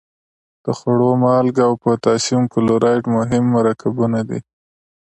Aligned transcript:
د 0.63 0.65
خوړو 0.77 1.09
مالګه 1.23 1.63
او 1.69 1.73
پوتاشیم 1.83 2.43
کلورایډ 2.53 3.03
مهم 3.15 3.43
مرکبونه 3.57 4.19
دي. 4.29 4.39